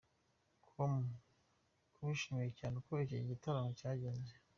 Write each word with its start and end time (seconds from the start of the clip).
com 0.69 0.93
ko 1.93 1.99
bishimiye 2.09 2.49
cyane 2.59 2.73
uko 2.81 2.91
iki 3.03 3.17
giratamo 3.25 3.69
cyagenze. 3.79 4.33